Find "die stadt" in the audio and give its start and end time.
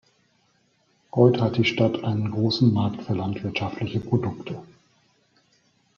1.57-2.03